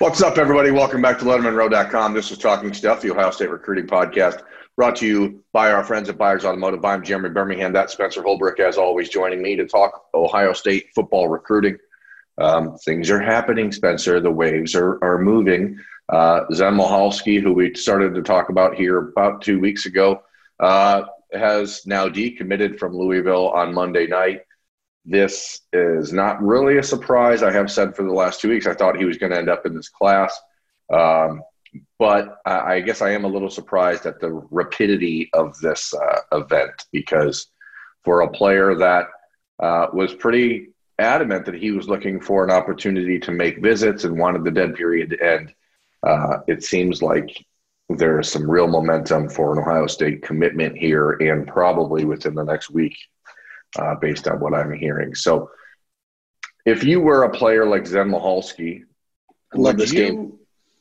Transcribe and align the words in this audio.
What's 0.00 0.20
up, 0.22 0.38
everybody? 0.38 0.72
Welcome 0.72 1.00
back 1.00 1.20
to 1.20 1.24
LettermenRow.com. 1.24 2.14
This 2.14 2.32
is 2.32 2.38
Talking 2.38 2.74
Stuff, 2.74 3.00
the 3.00 3.12
Ohio 3.12 3.30
State 3.30 3.48
Recruiting 3.48 3.86
Podcast, 3.86 4.42
brought 4.74 4.96
to 4.96 5.06
you 5.06 5.44
by 5.52 5.70
our 5.70 5.84
friends 5.84 6.08
at 6.08 6.18
Byers 6.18 6.44
Automotive. 6.44 6.84
I'm 6.84 7.04
Jeremy 7.04 7.28
Birmingham. 7.28 7.72
That's 7.72 7.92
Spencer 7.92 8.20
Holbrook, 8.20 8.58
as 8.58 8.76
always, 8.76 9.08
joining 9.08 9.40
me 9.40 9.54
to 9.54 9.66
talk 9.66 10.06
Ohio 10.12 10.52
State 10.52 10.86
football 10.96 11.28
recruiting. 11.28 11.78
Um, 12.38 12.76
things 12.78 13.08
are 13.08 13.20
happening, 13.20 13.70
Spencer. 13.70 14.18
The 14.18 14.32
waves 14.32 14.74
are, 14.74 14.98
are 15.00 15.18
moving. 15.18 15.78
Uh, 16.08 16.40
Zen 16.52 16.74
Michalski, 16.74 17.40
who 17.40 17.52
we 17.52 17.72
started 17.76 18.16
to 18.16 18.22
talk 18.22 18.48
about 18.48 18.74
here 18.74 18.98
about 18.98 19.42
two 19.42 19.60
weeks 19.60 19.86
ago, 19.86 20.24
uh, 20.58 21.02
has 21.32 21.86
now 21.86 22.08
decommitted 22.08 22.80
from 22.80 22.96
Louisville 22.96 23.50
on 23.50 23.72
Monday 23.72 24.08
night. 24.08 24.40
This 25.04 25.60
is 25.72 26.12
not 26.12 26.42
really 26.42 26.78
a 26.78 26.82
surprise. 26.82 27.42
I 27.42 27.52
have 27.52 27.70
said 27.70 27.94
for 27.94 28.04
the 28.04 28.12
last 28.12 28.40
two 28.40 28.48
weeks, 28.48 28.66
I 28.66 28.74
thought 28.74 28.96
he 28.96 29.04
was 29.04 29.18
going 29.18 29.32
to 29.32 29.38
end 29.38 29.50
up 29.50 29.66
in 29.66 29.74
this 29.74 29.88
class. 29.88 30.38
Um, 30.92 31.42
but 31.98 32.38
I 32.46 32.80
guess 32.80 33.02
I 33.02 33.10
am 33.10 33.24
a 33.24 33.28
little 33.28 33.50
surprised 33.50 34.06
at 34.06 34.20
the 34.20 34.30
rapidity 34.50 35.28
of 35.32 35.58
this 35.58 35.92
uh, 35.92 36.20
event 36.32 36.86
because 36.92 37.48
for 38.04 38.20
a 38.20 38.30
player 38.30 38.74
that 38.76 39.06
uh, 39.60 39.88
was 39.92 40.14
pretty 40.14 40.68
adamant 40.98 41.44
that 41.46 41.54
he 41.54 41.72
was 41.72 41.88
looking 41.88 42.20
for 42.20 42.44
an 42.44 42.50
opportunity 42.50 43.18
to 43.18 43.32
make 43.32 43.60
visits 43.60 44.04
and 44.04 44.18
wanted 44.18 44.44
the 44.44 44.50
dead 44.50 44.74
period 44.74 45.10
to 45.10 45.22
end, 45.22 45.52
uh, 46.06 46.38
it 46.46 46.62
seems 46.62 47.02
like 47.02 47.44
there's 47.88 48.30
some 48.30 48.48
real 48.48 48.68
momentum 48.68 49.28
for 49.28 49.52
an 49.52 49.58
Ohio 49.58 49.86
State 49.86 50.22
commitment 50.22 50.76
here 50.76 51.12
and 51.12 51.46
probably 51.46 52.04
within 52.04 52.34
the 52.34 52.44
next 52.44 52.70
week 52.70 52.96
uh, 53.78 53.94
based 53.96 54.28
on 54.28 54.40
what 54.40 54.54
I'm 54.54 54.72
hearing. 54.72 55.14
So, 55.14 55.50
if 56.66 56.82
you 56.82 57.00
were 57.00 57.24
a 57.24 57.30
player 57.30 57.66
like 57.66 57.86
Zen 57.86 58.10
Michalski, 58.10 58.82
I 59.52 59.58
love 59.58 59.76
this 59.76 59.92
you, 59.92 59.98
game. 59.98 60.32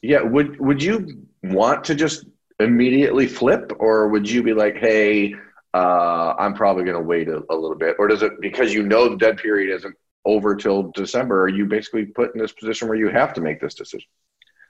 Yeah, 0.02 0.22
would 0.22 0.60
would 0.60 0.82
you 0.82 1.28
want 1.44 1.84
to 1.86 1.96
just 1.96 2.26
immediately 2.60 3.28
flip, 3.28 3.72
or 3.80 4.08
would 4.08 4.30
you 4.30 4.44
be 4.44 4.54
like, 4.54 4.78
hey, 4.78 5.36
uh, 5.74 6.34
I'm 6.38 6.54
probably 6.54 6.84
going 6.84 6.96
to 6.96 7.02
wait 7.02 7.28
a, 7.28 7.44
a, 7.50 7.56
little 7.56 7.78
bit, 7.78 7.96
or 8.00 8.08
does 8.08 8.24
it 8.24 8.40
because 8.40 8.74
you 8.74 8.84
know 8.84 9.10
the 9.10 9.18
dead 9.18 9.38
period 9.38 9.74
isn't 9.76 9.96
over 10.26 10.56
till 10.56 10.92
December? 10.92 11.44
Are 11.44 11.50
you 11.50 11.66
basically 11.66 12.06
put 12.06 12.34
in 12.34 12.42
this 12.42 12.52
position 12.52 12.88
where 12.88 12.98
you 12.98 13.10
have 13.10 13.34
to 13.34 13.42
make 13.42 13.60
this 13.60 13.74
decision? 13.74 14.08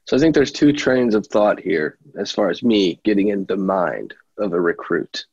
So 0.05 0.17
I 0.17 0.20
think 0.20 0.36
there's 0.36 0.52
two 0.52 0.73
trains 0.73 1.16
of 1.16 1.28
thought 1.28 1.59
here 1.59 1.98
as 2.17 2.31
far 2.31 2.50
as 2.50 2.61
me 2.64 3.00
getting 3.03 3.30
in 3.30 3.45
the 3.45 3.55
mind 3.55 4.14
of 4.38 4.53
a 4.53 4.59
recruit. 4.59 5.26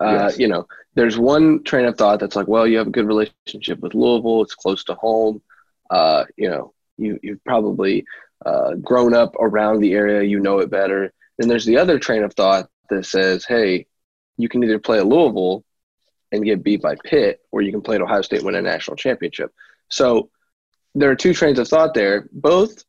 Uh, 0.00 0.28
yes. 0.28 0.38
You 0.38 0.48
know, 0.48 0.66
there's 0.94 1.18
one 1.18 1.62
train 1.64 1.86
of 1.86 1.96
thought 1.96 2.20
that's 2.20 2.36
like, 2.36 2.48
well, 2.48 2.66
you 2.66 2.78
have 2.78 2.86
a 2.88 2.90
good 2.90 3.06
relationship 3.06 3.80
with 3.80 3.94
Louisville. 3.94 4.42
It's 4.42 4.54
close 4.54 4.84
to 4.84 4.94
home. 4.94 5.42
Uh, 5.90 6.24
you 6.36 6.48
know, 6.48 6.72
you, 6.96 7.18
you've 7.22 7.44
probably 7.44 8.04
uh, 8.44 8.74
grown 8.74 9.14
up 9.14 9.34
around 9.38 9.80
the 9.80 9.94
area. 9.94 10.22
You 10.22 10.40
know 10.40 10.58
it 10.58 10.70
better. 10.70 11.12
And 11.38 11.50
there's 11.50 11.64
the 11.64 11.78
other 11.78 11.98
train 11.98 12.22
of 12.22 12.34
thought 12.34 12.68
that 12.90 13.06
says, 13.06 13.44
hey, 13.44 13.86
you 14.36 14.48
can 14.48 14.62
either 14.62 14.78
play 14.78 14.98
at 14.98 15.06
Louisville 15.06 15.64
and 16.30 16.44
get 16.44 16.62
beat 16.62 16.82
by 16.82 16.96
Pitt, 17.04 17.40
or 17.50 17.62
you 17.62 17.72
can 17.72 17.80
play 17.80 17.96
at 17.96 18.02
Ohio 18.02 18.22
State 18.22 18.38
and 18.38 18.46
win 18.46 18.54
a 18.54 18.62
national 18.62 18.96
championship. 18.96 19.52
So 19.88 20.30
there 20.94 21.10
are 21.10 21.16
two 21.16 21.34
trains 21.34 21.58
of 21.58 21.68
thought 21.68 21.94
there, 21.94 22.28
both 22.32 22.84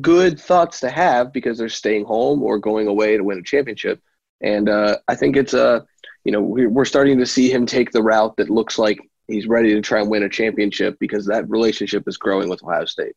good 0.00 0.38
thoughts 0.38 0.80
to 0.80 0.90
have 0.90 1.32
because 1.32 1.58
they're 1.58 1.68
staying 1.68 2.04
home 2.04 2.42
or 2.42 2.58
going 2.58 2.86
away 2.86 3.16
to 3.16 3.24
win 3.24 3.38
a 3.38 3.42
championship. 3.42 4.00
And 4.40 4.68
uh, 4.68 4.98
I 5.08 5.14
think 5.14 5.36
it's 5.36 5.54
a 5.54 5.86
you 6.28 6.32
know, 6.32 6.42
we're 6.42 6.84
starting 6.84 7.16
to 7.20 7.24
see 7.24 7.50
him 7.50 7.64
take 7.64 7.90
the 7.90 8.02
route 8.02 8.36
that 8.36 8.50
looks 8.50 8.78
like 8.78 8.98
he's 9.28 9.46
ready 9.46 9.72
to 9.72 9.80
try 9.80 10.02
and 10.02 10.10
win 10.10 10.24
a 10.24 10.28
championship 10.28 10.98
because 11.00 11.24
that 11.24 11.48
relationship 11.48 12.06
is 12.06 12.18
growing 12.18 12.50
with 12.50 12.62
Ohio 12.62 12.84
State. 12.84 13.16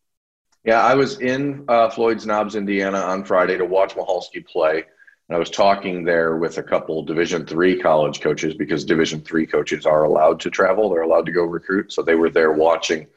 Yeah, 0.63 0.81
I 0.81 0.95
was 0.95 1.19
in 1.19 1.65
uh, 1.67 1.89
Floyd's 1.89 2.25
Knobs, 2.25 2.55
Indiana 2.55 2.99
on 2.99 3.25
Friday 3.25 3.57
to 3.57 3.65
watch 3.65 3.95
Michalski 3.95 4.45
play. 4.45 4.85
And 5.27 5.35
I 5.35 5.39
was 5.39 5.49
talking 5.49 6.05
there 6.05 6.37
with 6.37 6.57
a 6.57 6.63
couple 6.63 7.03
Division 7.03 7.45
three 7.45 7.77
college 7.77 8.21
coaches 8.21 8.53
because 8.53 8.85
Division 8.85 9.19
three 9.19 9.45
coaches 9.45 9.85
are 9.85 10.05
allowed 10.05 10.39
to 10.39 10.49
travel. 10.49 10.89
They're 10.89 11.01
allowed 11.01 11.25
to 11.25 11.33
go 11.33 11.43
recruit. 11.43 11.91
So 11.91 12.03
they 12.03 12.15
were 12.15 12.29
there 12.29 12.53
watching 12.53 13.07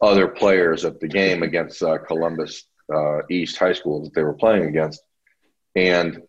other 0.00 0.28
players 0.28 0.84
at 0.84 1.00
the 1.00 1.08
game 1.08 1.42
against 1.42 1.82
uh, 1.82 1.98
Columbus 1.98 2.66
uh, 2.94 3.22
East 3.28 3.56
High 3.56 3.72
School 3.72 4.04
that 4.04 4.14
they 4.14 4.22
were 4.22 4.32
playing 4.32 4.66
against. 4.66 5.02
And 5.74 6.22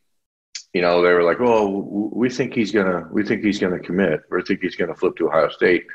you 0.74 0.82
know, 0.82 1.02
they 1.02 1.12
were 1.14 1.24
like, 1.24 1.40
"Oh, 1.42 2.10
we 2.14 2.30
think 2.30 2.54
he's 2.54 2.72
gonna, 2.72 3.08
we 3.12 3.24
think 3.24 3.44
he's 3.44 3.60
gonna 3.60 3.80
commit, 3.80 4.22
or 4.32 4.42
think 4.42 4.62
he's 4.62 4.76
gonna 4.76 4.96
flip 4.96 5.16
to 5.18 5.28
Ohio 5.28 5.50
State." 5.50 5.86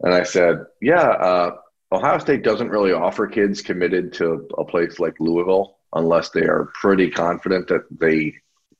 And 0.00 0.12
I 0.12 0.24
said, 0.24 0.64
"Yeah, 0.80 1.08
uh, 1.08 1.56
Ohio 1.92 2.18
State 2.18 2.42
doesn't 2.42 2.70
really 2.70 2.92
offer 2.92 3.26
kids 3.26 3.62
committed 3.62 4.12
to 4.14 4.48
a 4.58 4.64
place 4.64 4.98
like 4.98 5.20
Louisville 5.20 5.78
unless 5.94 6.30
they 6.30 6.42
are 6.42 6.70
pretty 6.74 7.10
confident 7.10 7.68
that 7.68 7.82
they 7.90 8.34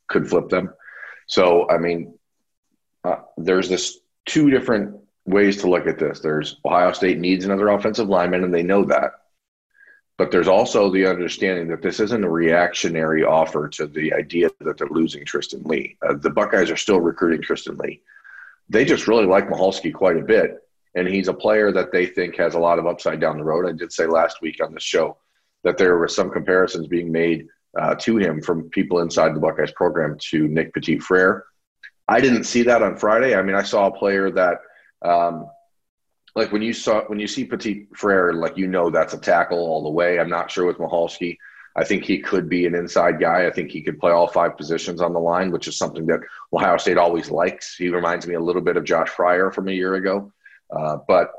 could 0.09 0.29
flip 0.29 0.49
them." 0.49 0.75
So, 1.27 1.69
I 1.71 1.79
mean, 1.79 2.19
uh, 3.05 3.17
there's 3.37 3.69
this 3.69 3.99
two 4.27 4.51
different 4.51 4.97
ways 5.25 5.59
to 5.59 5.71
look 5.71 5.87
at 5.87 5.99
this. 5.99 6.21
There's 6.21 6.57
Ohio 6.65 6.93
State 6.93 7.19
needs 7.19 7.45
another 7.45 7.69
offensive 7.69 8.09
lineman, 8.09 8.45
and 8.45 8.53
they 8.53 8.63
know 8.63 8.85
that. 8.87 9.13
But 10.23 10.31
there's 10.31 10.47
also 10.47 10.89
the 10.89 11.05
understanding 11.05 11.67
that 11.67 11.83
this 11.83 11.99
isn't 11.99 12.23
a 12.23 12.31
reactionary 12.31 13.25
offer 13.25 13.69
to 13.71 13.89
the 13.89 14.15
idea 14.15 14.51
that 14.61 14.79
they're 14.79 14.87
losing 14.87 15.25
Tristan 15.25 15.65
Leigh. 15.65 15.97
Uh, 16.01 16.15
the 16.15 16.31
Buckeyes 16.31 16.71
are 16.71 16.77
still 16.77 17.01
recruiting 17.01 17.43
Tristan 17.43 17.77
Leigh. 17.77 18.01
They 18.69 18.85
just 18.85 19.09
really 19.09 19.27
like 19.27 19.49
Michalski 19.49 19.93
quite 19.93 20.17
a 20.17 20.23
bit, 20.23 20.59
and 20.95 21.09
he's 21.09 21.27
a 21.27 21.35
player 21.35 21.73
that 21.73 21.91
they 21.91 22.07
think 22.07 22.37
has 22.37 22.55
a 22.55 22.61
lot 22.61 22.79
of 22.79 22.87
upside 22.87 23.19
down 23.19 23.37
the 23.37 23.43
road. 23.43 23.67
I 23.69 23.73
did 23.73 23.93
say 23.93 24.07
last 24.07 24.41
week 24.41 24.63
on 24.63 24.73
the 24.73 24.79
show 24.79 25.17
that 25.65 25.77
there 25.77 25.99
were 25.99 26.07
some 26.07 26.31
comparisons 26.31 26.87
being 26.87 27.11
made 27.11 27.49
uh, 27.77 27.97
to 27.97 28.17
him 28.19 28.41
from 28.41 28.71
people 28.71 29.01
inside 29.01 29.35
the 29.35 29.41
Buckeyes 29.41 29.73
program 29.73 30.17
to 30.31 30.47
Nick 30.47 30.73
Petit 30.73 31.01
Frere. 31.01 31.47
I 32.07 32.21
didn't 32.21 32.45
see 32.45 32.63
that 32.63 32.81
on 32.81 32.97
Friday. 32.97 33.35
I 33.35 33.43
mean, 33.43 33.57
I 33.57 33.65
saw 33.65 33.89
a 33.89 33.99
player 33.99 34.31
that 34.31 34.59
um, 35.05 35.49
like 36.35 36.53
when 36.53 36.63
you 36.63 36.73
saw 36.73 37.03
when 37.05 37.21
you 37.21 37.27
see 37.27 37.45
Petit 37.45 37.89
Frere, 37.95 38.33
like 38.33 38.57
you 38.57 38.67
know 38.67 38.91
that's 38.91 39.15
a 39.15 39.19
tackle 39.19 39.59
all 39.59 39.83
the 39.83 39.91
way. 39.91 40.19
I'm 40.19 40.31
not 40.31 40.51
sure 40.51 40.67
with 40.67 40.79
Michalski. 40.79 41.37
I 41.75 41.85
think 41.85 42.05
he 42.05 42.19
could 42.19 42.49
be 42.49 42.67
an 42.67 42.75
inside 42.75 43.19
guy. 43.19 43.47
I 43.47 43.51
think 43.51 43.71
he 43.71 43.83
could 43.83 43.99
play 43.99 44.13
all 44.13 44.29
five 44.29 44.57
positions 44.59 45.01
on 45.01 45.15
the 45.15 45.19
line, 45.19 45.51
which 45.51 45.69
is 45.69 45.77
something 45.77 46.07
that 46.07 46.21
Ohio 46.53 46.77
State 46.77 46.99
always 46.99 47.31
likes. 47.31 47.77
He 47.77 47.89
reminds 47.89 48.27
me 48.27 48.35
a 48.35 48.41
little 48.41 48.61
bit 48.61 48.77
of 48.77 48.85
Josh 48.85 49.09
Fryar 49.09 49.53
from 49.55 49.69
a 49.69 49.73
year 49.73 49.95
ago. 49.95 50.33
Uh, 50.71 50.99
but 51.09 51.33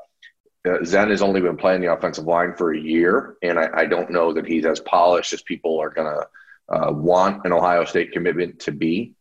uh, 0.68 0.84
Zen 0.84 1.10
has 1.10 1.22
only 1.22 1.42
been 1.42 1.58
playing 1.58 1.82
the 1.82 1.94
offensive 1.94 2.26
line 2.26 2.56
for 2.56 2.74
a 2.74 2.80
year, 2.80 3.36
and 3.44 3.60
I, 3.60 3.70
I 3.74 3.86
don't 3.86 4.10
know 4.10 4.34
that 4.34 4.48
he's 4.48 4.66
as 4.66 4.80
polished 4.80 5.34
as 5.34 5.42
people 5.44 5.80
are 5.80 5.90
going 5.90 6.12
to 6.12 6.76
uh, 6.76 6.92
want 6.92 7.46
an 7.46 7.52
Ohio 7.52 7.86
State 7.86 8.12
commitment 8.12 8.60
to 8.62 8.72
be 8.72 9.14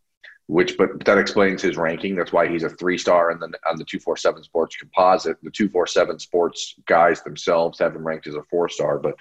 which 0.47 0.77
but 0.77 1.05
that 1.05 1.19
explains 1.19 1.63
his 1.63 1.77
ranking. 1.77 2.17
That's 2.17 2.33
why 2.33 2.49
he's 2.49 2.65
a 2.65 2.71
three 2.71 2.99
star 2.99 3.31
and 3.31 3.41
then 3.41 3.53
on 3.69 3.77
the 3.77 3.85
two 3.85 4.01
four 4.01 4.17
seven 4.17 4.43
sports 4.43 4.77
composite. 4.77 5.37
The 5.43 5.51
two 5.51 5.69
four 5.69 5.87
seven 5.87 6.19
sports 6.19 6.75
guys 6.87 7.23
themselves 7.23 7.79
have 7.79 7.95
him 7.95 8.07
ranked 8.07 8.27
as 8.27 8.35
a 8.35 8.43
four 8.51 8.69
star. 8.69 8.99
But 8.99 9.17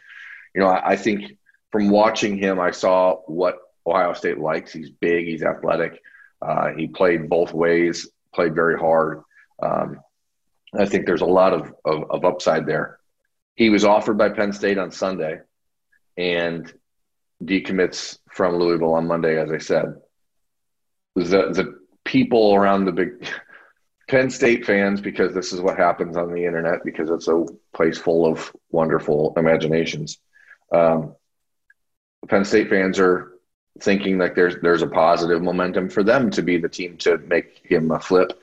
you 0.56 0.62
know, 0.62 0.68
I, 0.68 0.92
I, 0.92 0.96
think 0.96 1.38
from 1.72 1.90
watching 1.90 2.38
him, 2.38 2.60
I 2.60 2.72
saw 2.72 3.18
what 3.28 3.60
Ohio 3.86 4.14
State 4.14 4.40
likes. 4.40 4.74
He's 4.74 4.90
big, 4.90 5.28
he's 5.28 5.44
athletic. 5.44 6.02
Uh, 6.42 6.72
he 6.76 6.88
played 6.88 7.30
both 7.30 7.54
ways, 7.54 8.10
played 8.34 8.56
very 8.56 8.78
hard. 8.78 9.22
Um, 9.62 10.02
I 10.78 10.86
think 10.86 11.06
there's 11.06 11.22
a 11.22 11.26
lot 11.26 11.54
of, 11.54 11.74
of, 11.86 12.10
of 12.10 12.26
upside 12.26 12.66
there. 12.66 12.98
He 13.56 13.70
was 13.70 13.86
offered 13.86 14.18
by 14.18 14.30
Penn 14.30 14.54
State 14.54 14.78
on 14.78 14.92
Sunday 14.92 15.40
and 16.18 16.72
decommits 17.44 18.18
from 18.32 18.56
Louisville 18.56 18.94
on 18.94 19.08
Monday, 19.08 19.40
as 19.40 19.52
I 19.52 19.60
said 19.60 19.96
the 21.16 21.22
the 21.24 21.80
people 22.04 22.54
around 22.56 22.86
the 22.86 22.92
big 22.92 23.28
Penn 24.08 24.30
State 24.30 24.66
fans 24.66 25.00
because 25.00 25.34
this 25.34 25.54
is 25.54 25.62
what 25.62 25.78
happens 25.78 26.18
on 26.18 26.34
the 26.34 26.46
internet 26.46 26.84
because 26.84 27.10
it's 27.10 27.28
a 27.28 27.46
place 27.74 27.98
full 27.98 28.26
of 28.26 28.52
wonderful 28.70 29.34
imaginations. 29.38 30.20
Um, 30.72 31.16
Penn 32.28 32.44
State 32.44 32.70
fans 32.70 33.00
are 33.00 33.32
thinking 33.80 34.18
like 34.18 34.36
there's 34.36 34.56
there's 34.62 34.82
a 34.82 34.88
positive 34.88 35.42
momentum 35.42 35.90
for 35.90 36.04
them 36.04 36.30
to 36.32 36.42
be 36.42 36.58
the 36.58 36.70
team 36.70 36.98
to 36.98 37.18
make 37.20 37.62
him 37.64 37.92
a 37.92 38.00
flip. 38.00 38.38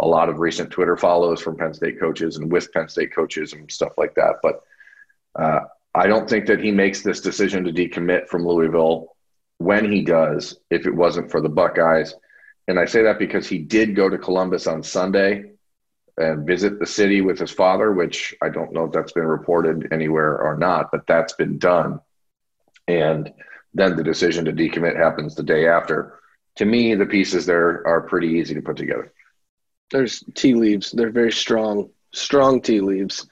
A 0.00 0.06
lot 0.06 0.28
of 0.28 0.38
recent 0.38 0.70
Twitter 0.70 0.96
follows 0.96 1.40
from 1.40 1.56
Penn 1.56 1.74
State 1.74 1.98
coaches 1.98 2.36
and 2.36 2.52
with 2.52 2.72
Penn 2.72 2.88
State 2.88 3.12
coaches 3.12 3.52
and 3.52 3.70
stuff 3.70 3.92
like 3.96 4.14
that. 4.14 4.36
But 4.42 4.62
uh, 5.34 5.60
I 5.94 6.06
don't 6.06 6.28
think 6.28 6.46
that 6.46 6.60
he 6.60 6.70
makes 6.70 7.02
this 7.02 7.20
decision 7.20 7.64
to 7.64 7.72
decommit 7.72 8.28
from 8.28 8.46
Louisville 8.46 9.16
when 9.58 9.90
he 9.90 10.02
does 10.02 10.58
if 10.70 10.86
it 10.86 10.94
wasn't 10.94 11.30
for 11.30 11.40
the 11.40 11.48
Buckeyes. 11.48 12.14
And 12.66 12.78
I 12.78 12.84
say 12.84 13.02
that 13.02 13.18
because 13.18 13.48
he 13.48 13.58
did 13.58 13.96
go 13.96 14.08
to 14.08 14.18
Columbus 14.18 14.66
on 14.66 14.82
Sunday 14.82 15.52
and 16.16 16.46
visit 16.46 16.78
the 16.78 16.86
city 16.86 17.20
with 17.20 17.38
his 17.38 17.50
father, 17.50 17.92
which 17.92 18.34
I 18.42 18.48
don't 18.48 18.72
know 18.72 18.84
if 18.84 18.92
that's 18.92 19.12
been 19.12 19.26
reported 19.26 19.92
anywhere 19.92 20.38
or 20.38 20.56
not, 20.56 20.90
but 20.90 21.06
that's 21.06 21.32
been 21.34 21.58
done. 21.58 22.00
And 22.86 23.32
then 23.74 23.96
the 23.96 24.02
decision 24.02 24.44
to 24.46 24.52
decommit 24.52 24.96
happens 24.96 25.34
the 25.34 25.42
day 25.42 25.68
after. 25.68 26.18
To 26.56 26.64
me, 26.64 26.94
the 26.94 27.06
pieces 27.06 27.46
there 27.46 27.86
are 27.86 28.00
pretty 28.02 28.28
easy 28.28 28.54
to 28.54 28.62
put 28.62 28.76
together. 28.76 29.12
There's 29.90 30.24
tea 30.34 30.54
leaves. 30.54 30.90
They're 30.90 31.10
very 31.10 31.32
strong, 31.32 31.90
strong 32.12 32.60
tea 32.60 32.80
leaves. 32.80 33.28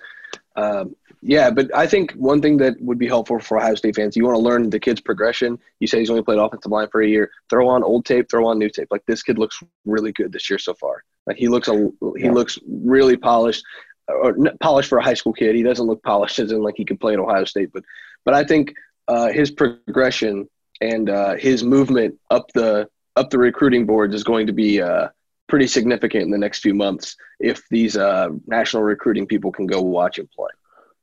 Um, 0.54 0.94
Yeah, 1.22 1.50
but 1.50 1.74
I 1.74 1.86
think 1.86 2.12
one 2.12 2.40
thing 2.40 2.56
that 2.58 2.80
would 2.80 2.98
be 2.98 3.08
helpful 3.08 3.38
for 3.40 3.58
Ohio 3.58 3.74
State 3.74 3.96
fans, 3.96 4.16
you 4.16 4.24
want 4.24 4.36
to 4.36 4.40
learn 4.40 4.70
the 4.70 4.78
kid's 4.78 5.00
progression. 5.00 5.58
You 5.80 5.86
say 5.86 5.98
he's 5.98 6.10
only 6.10 6.22
played 6.22 6.38
offensive 6.38 6.70
line 6.70 6.88
for 6.90 7.02
a 7.02 7.08
year. 7.08 7.30
Throw 7.50 7.68
on 7.68 7.82
old 7.82 8.04
tape, 8.04 8.30
throw 8.30 8.46
on 8.46 8.58
new 8.58 8.68
tape. 8.68 8.88
Like 8.90 9.04
this 9.06 9.22
kid 9.22 9.38
looks 9.38 9.62
really 9.84 10.12
good 10.12 10.32
this 10.32 10.48
year 10.48 10.58
so 10.58 10.74
far. 10.74 11.02
Like 11.26 11.36
he 11.36 11.48
looks 11.48 11.68
a 11.68 11.90
he 12.16 12.24
yeah. 12.24 12.32
looks 12.32 12.58
really 12.68 13.16
polished, 13.16 13.64
or 14.08 14.36
polished 14.60 14.88
for 14.88 14.98
a 14.98 15.04
high 15.04 15.14
school 15.14 15.32
kid. 15.32 15.56
He 15.56 15.62
doesn't 15.62 15.86
look 15.86 16.02
polished 16.02 16.38
as 16.38 16.52
in 16.52 16.62
like 16.62 16.74
he 16.76 16.84
could 16.84 17.00
play 17.00 17.14
at 17.14 17.18
Ohio 17.18 17.44
State, 17.44 17.70
but 17.72 17.82
but 18.24 18.34
I 18.34 18.44
think 18.44 18.74
uh, 19.08 19.28
his 19.28 19.50
progression 19.50 20.48
and 20.80 21.08
uh, 21.10 21.34
his 21.34 21.64
movement 21.64 22.16
up 22.30 22.52
the 22.52 22.88
up 23.16 23.30
the 23.30 23.38
recruiting 23.38 23.86
boards 23.86 24.14
is 24.14 24.22
going 24.22 24.46
to 24.46 24.52
be 24.52 24.80
uh, 24.80 25.08
pretty 25.48 25.66
significant 25.66 26.24
in 26.24 26.30
the 26.30 26.38
next 26.38 26.60
few 26.60 26.74
months 26.74 27.16
if 27.40 27.66
these 27.70 27.96
uh, 27.96 28.28
national 28.46 28.82
recruiting 28.82 29.26
people 29.26 29.52
can 29.52 29.66
go 29.66 29.80
watch 29.80 30.18
him 30.18 30.28
play. 30.34 30.50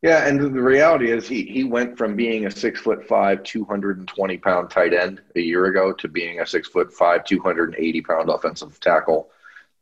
Yeah, 0.03 0.27
and 0.27 0.37
the 0.39 0.61
reality 0.61 1.11
is 1.11 1.29
he 1.29 1.43
he 1.43 1.63
went 1.63 1.97
from 1.97 2.17
being 2.17 2.45
a 2.45 2.51
six 2.51 2.81
foot 2.81 3.07
five, 3.07 3.41
two 3.43 3.63
hundred 3.63 3.99
and 3.99 4.07
twenty 4.07 4.37
pound 4.37 4.69
tight 4.69 4.93
end 4.93 5.21
a 5.37 5.39
year 5.39 5.65
ago 5.65 5.93
to 5.93 6.09
being 6.09 6.41
a 6.41 6.45
six 6.45 6.67
foot 6.67 6.93
five, 6.93 7.23
two 7.23 7.39
hundred 7.39 7.73
and 7.73 7.83
eighty 7.83 8.01
pound 8.01 8.29
offensive 8.29 8.77
tackle 8.81 9.29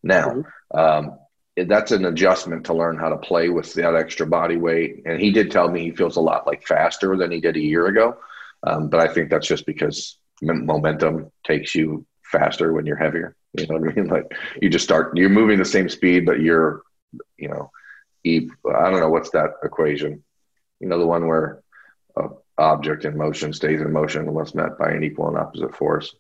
now. 0.03 0.29
Mm-hmm. 0.29 0.79
Um, 0.79 1.17
that's 1.67 1.91
an 1.91 2.05
adjustment 2.05 2.65
to 2.65 2.73
learn 2.73 2.97
how 2.97 3.09
to 3.09 3.17
play 3.17 3.49
with 3.49 3.73
that 3.73 3.95
extra 3.95 4.27
body 4.27 4.57
weight. 4.57 5.01
And 5.05 5.19
he 5.19 5.31
did 5.31 5.51
tell 5.51 5.69
me 5.69 5.81
he 5.81 5.91
feels 5.91 6.17
a 6.17 6.21
lot 6.21 6.47
like 6.47 6.65
faster 6.65 7.17
than 7.17 7.31
he 7.31 7.41
did 7.41 7.57
a 7.57 7.61
year 7.61 7.87
ago. 7.87 8.17
Um, 8.63 8.89
but 8.89 8.99
I 8.99 9.11
think 9.11 9.29
that's 9.29 9.47
just 9.47 9.65
because 9.65 10.17
momentum 10.41 11.31
takes 11.43 11.75
you 11.75 12.05
faster 12.23 12.73
when 12.73 12.85
you're 12.85 12.95
heavier. 12.95 13.35
You 13.53 13.67
know 13.67 13.79
what 13.79 13.91
I 13.91 13.95
mean? 13.95 14.07
Like 14.11 14.31
you 14.61 14.69
just 14.69 14.85
start, 14.85 15.17
you're 15.17 15.29
moving 15.29 15.57
the 15.57 15.65
same 15.65 15.89
speed, 15.89 16.25
but 16.25 16.39
you're, 16.39 16.83
you 17.37 17.49
know, 17.49 17.71
I 18.25 18.89
don't 18.89 18.99
know 18.99 19.09
what's 19.09 19.31
that 19.31 19.51
equation. 19.63 20.23
You 20.79 20.87
know, 20.87 20.99
the 20.99 21.07
one 21.07 21.27
where 21.27 21.63
a 22.15 22.29
object 22.57 23.05
in 23.05 23.17
motion 23.17 23.53
stays 23.53 23.81
in 23.81 23.91
motion 23.91 24.27
unless 24.27 24.53
met 24.53 24.77
by 24.77 24.91
an 24.91 25.03
equal 25.03 25.27
and 25.27 25.37
opposite 25.37 25.75
force. 25.75 26.15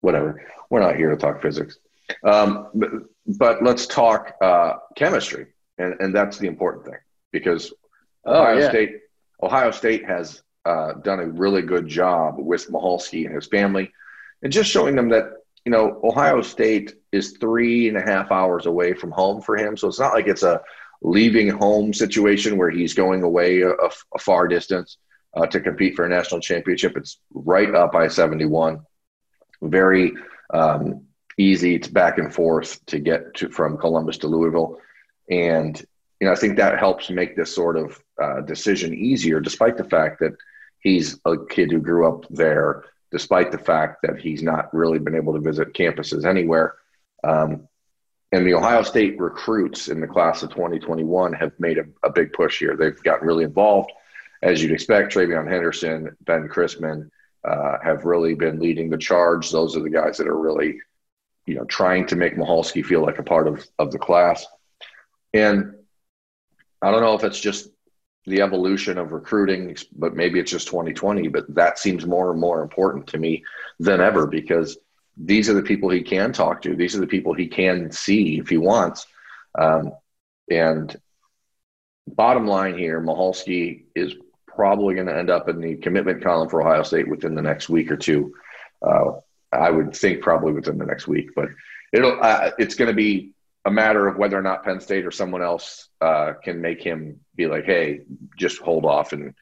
Whatever. 0.00 0.46
We're 0.70 0.80
not 0.80 0.96
here 0.96 1.10
to 1.10 1.16
talk 1.16 1.42
physics. 1.42 1.78
Um, 2.24 2.68
but, 2.74 2.90
but, 3.26 3.62
let's 3.62 3.86
talk 3.86 4.34
uh, 4.40 4.74
chemistry, 4.96 5.46
and, 5.78 5.94
and 6.00 6.14
that's 6.14 6.38
the 6.38 6.48
important 6.48 6.86
thing 6.86 6.98
because 7.32 7.72
oh, 8.24 8.42
Ohio 8.42 8.58
yeah. 8.58 8.68
State 8.68 8.90
Ohio 9.42 9.70
State 9.70 10.04
has 10.06 10.42
uh, 10.64 10.94
done 10.94 11.20
a 11.20 11.26
really 11.26 11.62
good 11.62 11.86
job 11.86 12.34
with 12.38 12.68
Michalski 12.68 13.26
and 13.26 13.34
his 13.34 13.46
family, 13.46 13.92
and 14.42 14.52
just 14.52 14.70
showing 14.70 14.96
them 14.96 15.10
that 15.10 15.34
you 15.64 15.72
know 15.72 16.00
Ohio 16.02 16.42
State 16.42 16.94
is 17.12 17.36
three 17.40 17.88
and 17.88 17.96
a 17.96 18.02
half 18.02 18.30
hours 18.30 18.66
away 18.66 18.94
from 18.94 19.10
home 19.10 19.42
for 19.42 19.56
him, 19.56 19.76
so 19.76 19.88
it's 19.88 20.00
not 20.00 20.14
like 20.14 20.26
it's 20.26 20.42
a 20.42 20.60
leaving 21.02 21.48
home 21.48 21.92
situation 21.94 22.56
where 22.56 22.70
he's 22.70 22.94
going 22.94 23.22
away 23.22 23.62
a, 23.62 23.72
a 23.72 24.18
far 24.18 24.46
distance 24.48 24.98
uh, 25.34 25.46
to 25.46 25.60
compete 25.60 25.94
for 25.94 26.04
a 26.04 26.08
national 26.08 26.40
championship. 26.40 26.96
It's 26.96 27.18
right 27.32 27.74
up 27.74 27.94
I 27.94 28.08
seventy 28.08 28.46
one, 28.46 28.80
very 29.62 30.12
um, 30.52 31.04
easy. 31.38 31.74
It's 31.74 31.88
back 31.88 32.18
and 32.18 32.32
forth 32.32 32.84
to 32.86 32.98
get 32.98 33.34
to 33.34 33.50
from 33.50 33.78
Columbus 33.78 34.18
to 34.18 34.28
Louisville, 34.28 34.78
and 35.30 35.78
you 36.20 36.26
know 36.26 36.32
I 36.32 36.36
think 36.36 36.56
that 36.56 36.78
helps 36.78 37.10
make 37.10 37.36
this 37.36 37.54
sort 37.54 37.76
of 37.76 38.02
uh, 38.20 38.40
decision 38.40 38.94
easier, 38.94 39.40
despite 39.40 39.76
the 39.76 39.84
fact 39.84 40.20
that 40.20 40.32
he's 40.80 41.20
a 41.26 41.36
kid 41.48 41.70
who 41.70 41.80
grew 41.80 42.08
up 42.08 42.24
there, 42.30 42.84
despite 43.10 43.52
the 43.52 43.58
fact 43.58 44.02
that 44.02 44.20
he's 44.20 44.42
not 44.42 44.72
really 44.74 44.98
been 44.98 45.14
able 45.14 45.32
to 45.32 45.40
visit 45.40 45.74
campuses 45.74 46.24
anywhere. 46.24 46.74
Um, 47.24 47.68
and 48.32 48.46
the 48.46 48.54
Ohio 48.54 48.82
State 48.82 49.18
recruits 49.20 49.88
in 49.88 50.00
the 50.00 50.06
class 50.06 50.42
of 50.42 50.50
2021 50.50 51.32
have 51.32 51.52
made 51.58 51.78
a, 51.78 51.84
a, 52.04 52.10
big 52.10 52.32
push 52.32 52.60
here. 52.60 52.76
They've 52.76 53.02
gotten 53.02 53.26
really 53.26 53.44
involved, 53.44 53.90
as 54.42 54.62
you'd 54.62 54.70
expect. 54.70 55.12
TreVeyon 55.12 55.50
Henderson, 55.50 56.16
Ben 56.20 56.48
Christman 56.48 57.10
uh, 57.44 57.78
have 57.82 58.04
really 58.04 58.34
been 58.34 58.60
leading 58.60 58.88
the 58.88 58.96
charge. 58.96 59.50
Those 59.50 59.76
are 59.76 59.82
the 59.82 59.90
guys 59.90 60.16
that 60.18 60.28
are 60.28 60.38
really 60.38 60.78
you 61.50 61.56
know, 61.56 61.64
trying 61.64 62.06
to 62.06 62.14
make 62.14 62.36
Michalski 62.36 62.84
feel 62.84 63.02
like 63.02 63.18
a 63.18 63.24
part 63.24 63.48
of, 63.48 63.66
of 63.78 63.90
the 63.90 63.98
class. 63.98 64.46
And 65.34 65.74
I 66.80 66.92
don't 66.92 67.02
know 67.02 67.14
if 67.14 67.24
it's 67.24 67.40
just 67.40 67.68
the 68.26 68.42
evolution 68.42 68.98
of 68.98 69.12
recruiting, 69.12 69.76
but 69.96 70.14
maybe 70.14 70.38
it's 70.38 70.50
just 70.50 70.68
2020, 70.68 71.28
but 71.28 71.52
that 71.54 71.78
seems 71.78 72.06
more 72.06 72.30
and 72.30 72.40
more 72.40 72.62
important 72.62 73.06
to 73.08 73.18
me 73.18 73.42
than 73.78 74.00
ever 74.00 74.26
because 74.26 74.76
these 75.16 75.48
are 75.48 75.54
the 75.54 75.62
people 75.62 75.90
he 75.90 76.02
can 76.02 76.32
talk 76.32 76.62
to. 76.62 76.76
These 76.76 76.96
are 76.96 77.00
the 77.00 77.06
people 77.06 77.34
he 77.34 77.48
can 77.48 77.90
see 77.90 78.38
if 78.38 78.48
he 78.48 78.58
wants. 78.58 79.06
Um, 79.58 79.92
and 80.50 80.94
bottom 82.06 82.46
line 82.46 82.76
here, 82.78 83.00
Michalski 83.00 83.84
is 83.94 84.14
probably 84.46 84.94
going 84.94 85.06
to 85.06 85.16
end 85.16 85.30
up 85.30 85.48
in 85.48 85.60
the 85.60 85.76
commitment 85.76 86.22
column 86.22 86.48
for 86.48 86.62
Ohio 86.62 86.82
State 86.82 87.08
within 87.08 87.34
the 87.34 87.42
next 87.42 87.68
week 87.68 87.90
or 87.90 87.96
two. 87.96 88.34
Uh, 88.86 89.12
I 89.52 89.70
would 89.70 89.94
think 89.94 90.22
probably 90.22 90.52
within 90.52 90.78
the 90.78 90.86
next 90.86 91.08
week, 91.08 91.30
but 91.34 91.48
it'll 91.92 92.18
uh, 92.22 92.50
it's 92.58 92.74
going 92.74 92.88
to 92.88 92.94
be 92.94 93.32
a 93.64 93.70
matter 93.70 94.06
of 94.06 94.16
whether 94.16 94.38
or 94.38 94.42
not 94.42 94.64
Penn 94.64 94.80
State 94.80 95.04
or 95.04 95.10
someone 95.10 95.42
else 95.42 95.88
uh, 96.00 96.34
can 96.42 96.60
make 96.60 96.82
him 96.82 97.20
be 97.40 97.46
like, 97.46 97.64
hey, 97.64 98.00
just 98.36 98.60
hold 98.60 98.84
off 98.84 99.12
and 99.12 99.34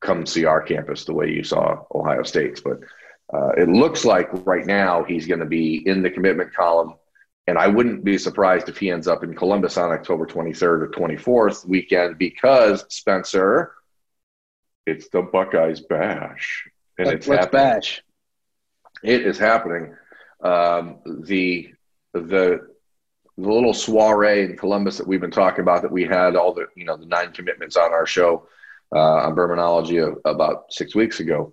come 0.00 0.26
see 0.26 0.44
our 0.44 0.62
campus 0.62 1.04
the 1.04 1.14
way 1.14 1.30
you 1.30 1.42
saw 1.42 1.84
Ohio 1.94 2.22
State's. 2.22 2.60
But 2.60 2.80
uh, 3.32 3.52
it 3.56 3.68
looks 3.68 4.04
like 4.04 4.28
right 4.46 4.66
now 4.66 5.02
he's 5.04 5.26
going 5.26 5.40
to 5.40 5.46
be 5.46 5.86
in 5.86 6.02
the 6.02 6.10
commitment 6.10 6.54
column. 6.54 6.94
And 7.46 7.58
I 7.58 7.66
wouldn't 7.66 8.04
be 8.04 8.16
surprised 8.16 8.68
if 8.68 8.78
he 8.78 8.90
ends 8.90 9.06
up 9.06 9.22
in 9.24 9.34
Columbus 9.34 9.76
on 9.76 9.92
October 9.92 10.26
23rd 10.26 10.62
or 10.62 10.88
24th 10.88 11.66
weekend 11.66 12.16
because 12.16 12.84
Spencer, 12.88 13.72
it's 14.86 15.08
the 15.08 15.22
Buckeyes 15.22 15.80
bash. 15.80 16.66
And 16.98 17.08
Let, 17.08 17.16
it's 17.16 17.26
let's 17.26 17.44
happening. 17.44 17.62
bash. 17.62 18.02
It 19.02 19.26
is 19.26 19.38
happening. 19.38 19.94
Um, 20.42 21.00
the 21.04 21.74
the 22.12 22.73
the 23.36 23.50
little 23.50 23.74
soiree 23.74 24.44
in 24.44 24.56
Columbus 24.56 24.98
that 24.98 25.06
we've 25.06 25.20
been 25.20 25.30
talking 25.30 25.60
about 25.60 25.82
that 25.82 25.90
we 25.90 26.04
had 26.04 26.36
all 26.36 26.52
the 26.52 26.66
you 26.76 26.84
know 26.84 26.96
the 26.96 27.06
nine 27.06 27.32
commitments 27.32 27.76
on 27.76 27.92
our 27.92 28.06
show 28.06 28.46
uh, 28.94 29.26
on 29.26 29.34
Bermanology 29.34 30.16
about 30.24 30.72
six 30.72 30.94
weeks 30.94 31.20
ago 31.20 31.52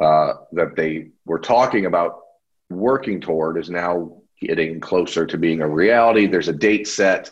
uh, 0.00 0.34
that 0.52 0.76
they 0.76 1.08
were 1.26 1.38
talking 1.38 1.86
about 1.86 2.20
working 2.70 3.20
toward 3.20 3.58
is 3.58 3.68
now 3.68 4.20
getting 4.40 4.80
closer 4.80 5.26
to 5.26 5.36
being 5.36 5.60
a 5.60 5.68
reality. 5.68 6.26
There's 6.26 6.48
a 6.48 6.54
date 6.54 6.88
set. 6.88 7.30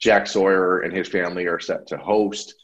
Jack 0.00 0.26
Sawyer 0.26 0.80
and 0.80 0.92
his 0.92 1.08
family 1.08 1.46
are 1.46 1.60
set 1.60 1.86
to 1.88 1.96
host. 1.96 2.54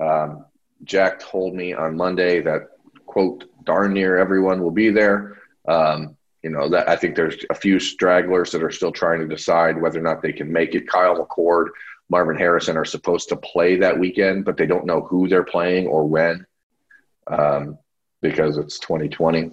Um, 0.00 0.46
Jack 0.84 1.20
told 1.20 1.54
me 1.54 1.74
on 1.74 1.96
Monday 1.96 2.40
that 2.40 2.68
quote 3.06 3.44
darn 3.64 3.92
near 3.92 4.16
everyone 4.16 4.62
will 4.62 4.70
be 4.70 4.90
there. 4.90 5.38
Um, 5.68 6.16
you 6.42 6.50
know 6.50 6.68
that 6.68 6.88
I 6.88 6.96
think 6.96 7.14
there's 7.14 7.36
a 7.50 7.54
few 7.54 7.78
stragglers 7.78 8.50
that 8.50 8.62
are 8.62 8.70
still 8.70 8.92
trying 8.92 9.20
to 9.20 9.28
decide 9.28 9.80
whether 9.80 9.98
or 9.98 10.02
not 10.02 10.22
they 10.22 10.32
can 10.32 10.52
make 10.52 10.74
it. 10.74 10.88
Kyle 10.88 11.16
McCord, 11.16 11.68
Marvin 12.10 12.36
Harrison 12.36 12.76
are 12.76 12.84
supposed 12.84 13.28
to 13.28 13.36
play 13.36 13.76
that 13.76 13.98
weekend, 13.98 14.44
but 14.44 14.56
they 14.56 14.66
don't 14.66 14.86
know 14.86 15.02
who 15.02 15.28
they're 15.28 15.44
playing 15.44 15.86
or 15.86 16.06
when 16.06 16.44
um, 17.28 17.78
because 18.20 18.58
it's 18.58 18.78
2020. 18.80 19.52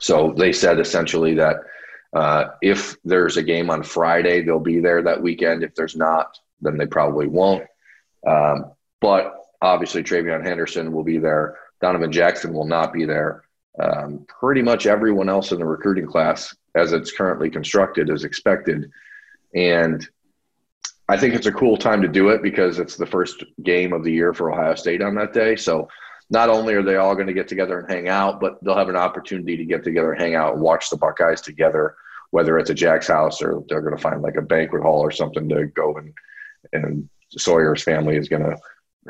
So 0.00 0.32
they 0.36 0.52
said 0.52 0.80
essentially 0.80 1.34
that 1.34 1.56
uh, 2.12 2.44
if 2.60 2.96
there's 3.04 3.36
a 3.36 3.42
game 3.42 3.70
on 3.70 3.84
Friday, 3.84 4.42
they'll 4.42 4.58
be 4.58 4.80
there 4.80 5.02
that 5.02 5.22
weekend. 5.22 5.62
If 5.62 5.76
there's 5.76 5.96
not, 5.96 6.36
then 6.60 6.76
they 6.76 6.86
probably 6.86 7.28
won't. 7.28 7.64
Um, 8.26 8.72
but 9.00 9.36
obviously, 9.62 10.02
TreVeyon 10.02 10.44
Henderson 10.44 10.92
will 10.92 11.04
be 11.04 11.18
there. 11.18 11.56
Donovan 11.80 12.10
Jackson 12.10 12.52
will 12.52 12.66
not 12.66 12.92
be 12.92 13.04
there 13.04 13.44
um, 13.78 14.26
pretty 14.28 14.62
much 14.62 14.86
everyone 14.86 15.28
else 15.28 15.52
in 15.52 15.58
the 15.58 15.64
recruiting 15.64 16.06
class, 16.06 16.54
as 16.74 16.92
it's 16.92 17.12
currently 17.12 17.50
constructed, 17.50 18.10
is 18.10 18.24
expected. 18.24 18.90
And 19.54 20.06
I 21.08 21.16
think 21.16 21.34
it's 21.34 21.46
a 21.46 21.52
cool 21.52 21.76
time 21.76 22.02
to 22.02 22.08
do 22.08 22.28
it 22.30 22.42
because 22.42 22.78
it's 22.78 22.96
the 22.96 23.06
first 23.06 23.44
game 23.62 23.92
of 23.92 24.04
the 24.04 24.12
year 24.12 24.32
for 24.32 24.52
Ohio 24.52 24.74
State 24.74 25.02
on 25.02 25.14
that 25.16 25.32
day. 25.32 25.56
So 25.56 25.88
not 26.30 26.48
only 26.48 26.74
are 26.74 26.82
they 26.82 26.96
all 26.96 27.14
going 27.14 27.26
to 27.26 27.32
get 27.32 27.48
together 27.48 27.80
and 27.80 27.90
hang 27.90 28.08
out, 28.08 28.40
but 28.40 28.62
they'll 28.62 28.76
have 28.76 28.88
an 28.88 28.96
opportunity 28.96 29.56
to 29.56 29.64
get 29.64 29.82
together 29.82 30.14
hang 30.14 30.36
out 30.36 30.54
and 30.54 30.62
watch 30.62 30.88
the 30.88 30.96
Buckeyes 30.96 31.40
together, 31.40 31.96
whether 32.30 32.58
it's 32.58 32.70
at 32.70 32.76
Jack's 32.76 33.08
house 33.08 33.42
or 33.42 33.64
they're 33.68 33.82
going 33.82 33.96
to 33.96 34.02
find 34.02 34.22
like 34.22 34.36
a 34.36 34.42
banquet 34.42 34.82
hall 34.82 35.00
or 35.00 35.10
something 35.10 35.48
to 35.48 35.66
go 35.66 35.96
and 35.96 36.14
and 36.72 37.08
Sawyer's 37.36 37.82
family 37.82 38.16
is 38.16 38.28
going 38.28 38.42
to 38.42 38.56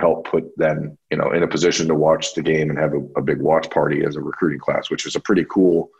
help 0.00 0.26
put 0.26 0.56
them, 0.56 0.98
you 1.10 1.16
know, 1.16 1.30
in 1.32 1.42
a 1.42 1.48
position 1.48 1.86
to 1.88 1.94
watch 1.94 2.34
the 2.34 2.42
game 2.42 2.70
and 2.70 2.78
have 2.78 2.94
a, 2.94 3.00
a 3.16 3.22
big 3.22 3.40
watch 3.40 3.70
party 3.70 4.04
as 4.04 4.16
a 4.16 4.20
recruiting 4.20 4.58
class, 4.58 4.90
which 4.90 5.06
is 5.06 5.14
a 5.14 5.20
pretty 5.20 5.44
cool 5.48 5.90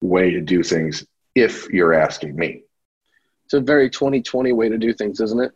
way 0.00 0.30
to 0.30 0.40
do 0.40 0.62
things 0.62 1.06
if 1.34 1.68
you're 1.68 1.94
asking 1.94 2.34
me. 2.34 2.62
It's 3.44 3.54
a 3.54 3.60
very 3.60 3.90
2020 3.90 4.52
way 4.52 4.68
to 4.68 4.78
do 4.78 4.92
things, 4.92 5.20
isn't 5.20 5.40
it? 5.40 5.52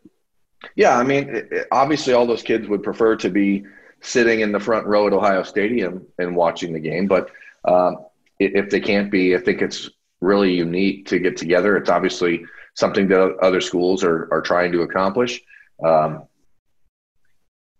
Yeah, 0.75 0.99
I 0.99 1.03
mean, 1.03 1.29
it, 1.29 1.53
it, 1.53 1.67
obviously, 1.71 2.13
all 2.13 2.27
those 2.27 2.43
kids 2.43 2.69
would 2.69 2.83
prefer 2.83 3.17
to 3.17 3.31
be 3.31 3.65
sitting 4.01 4.41
in 4.41 4.53
the 4.53 4.61
front 4.61 4.87
row 4.87 5.07
at 5.07 5.13
Ohio 5.13 5.43
Stadium 5.43 6.07
and 6.19 6.37
watching 6.37 6.73
the 6.73 6.81
game. 6.81 7.07
But 7.07 7.31
um, 7.65 8.05
if 8.39 8.71
they 8.71 8.81
can't 8.81 9.11
be, 9.11 9.35
I 9.35 9.39
think 9.39 9.63
it's 9.63 9.91
really 10.21 10.55
unique 10.55 11.07
to 11.09 11.19
get 11.19 11.37
together. 11.37 11.77
It's 11.77 11.91
obviously 11.91 12.45
something 12.75 13.09
that 13.09 13.37
other 13.41 13.61
schools 13.61 14.05
are, 14.05 14.29
are 14.33 14.43
trying 14.43 14.73
to 14.73 14.83
accomplish. 14.83 15.41
Um, 15.85 16.25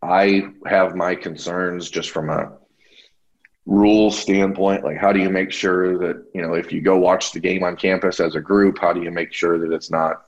I 0.03 0.49
have 0.67 0.95
my 0.95 1.15
concerns 1.15 1.91
just 1.91 2.11
from 2.11 2.31
a 2.31 2.53
rule 3.65 4.11
standpoint. 4.11 4.85
Like, 4.85 4.99
how 4.99 5.13
do 5.13 5.21
you 5.21 5.31
make 5.31 5.51
sure 5.51 5.99
that, 5.99 6.25
you 6.35 6.43
know, 6.43 6.55
if 6.55 6.73
you 6.73 6.81
go 6.81 6.97
watch 6.99 7.33
the 7.33 7.41
game 7.41 7.65
on 7.65 7.77
campus 7.77 8.21
as 8.21 8.37
a 8.37 8.41
group, 8.41 8.79
how 8.79 8.93
do 8.93 9.03
you 9.03 9.11
make 9.11 9.33
sure 9.33 9.59
that 9.59 9.75
it's 9.75 9.91
not, 9.91 10.23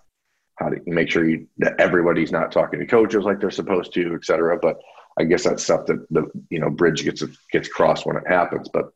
how 0.56 0.68
do 0.70 0.80
you 0.84 0.92
make 0.92 1.10
sure 1.10 1.28
you, 1.28 1.46
that 1.58 1.78
everybody's 1.78 2.32
not 2.32 2.50
talking 2.50 2.80
to 2.80 2.86
coaches 2.86 3.24
like 3.24 3.38
they're 3.40 3.50
supposed 3.50 3.92
to, 3.94 4.14
et 4.14 4.24
cetera. 4.24 4.58
But 4.58 4.80
I 5.16 5.24
guess 5.24 5.44
that's 5.44 5.62
stuff 5.62 5.86
that 5.86 6.04
the, 6.10 6.28
you 6.50 6.58
know, 6.58 6.70
bridge 6.70 7.04
gets, 7.04 7.22
gets 7.52 7.68
crossed 7.68 8.06
when 8.06 8.16
it 8.16 8.26
happens. 8.26 8.68
But 8.72 8.86